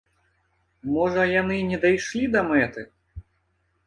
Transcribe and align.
Можа 0.95 1.25
яны 1.41 1.57
не 1.71 1.77
дайшлі 1.83 2.21
да 2.37 2.41
мэты? 2.49 2.87